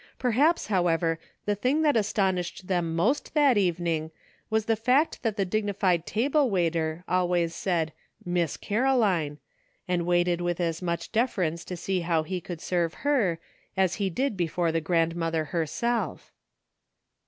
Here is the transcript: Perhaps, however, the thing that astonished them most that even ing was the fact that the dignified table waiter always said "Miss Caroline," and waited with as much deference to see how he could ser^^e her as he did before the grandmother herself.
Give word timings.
Perhaps, 0.17 0.65
however, 0.65 1.19
the 1.45 1.53
thing 1.53 1.83
that 1.83 1.95
astonished 1.95 2.65
them 2.65 2.95
most 2.95 3.35
that 3.35 3.55
even 3.55 3.85
ing 3.85 4.11
was 4.49 4.65
the 4.65 4.75
fact 4.75 5.21
that 5.21 5.37
the 5.37 5.45
dignified 5.45 6.07
table 6.07 6.49
waiter 6.49 7.03
always 7.07 7.53
said 7.53 7.93
"Miss 8.25 8.57
Caroline," 8.57 9.37
and 9.87 10.07
waited 10.07 10.41
with 10.41 10.59
as 10.59 10.81
much 10.81 11.11
deference 11.11 11.63
to 11.65 11.77
see 11.77 11.99
how 11.99 12.23
he 12.23 12.41
could 12.41 12.61
ser^^e 12.61 12.91
her 12.91 13.37
as 13.77 13.93
he 14.01 14.09
did 14.09 14.35
before 14.35 14.71
the 14.71 14.81
grandmother 14.81 15.45
herself. 15.53 16.31